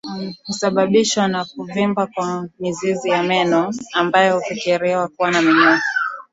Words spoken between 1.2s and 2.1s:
na kuvimba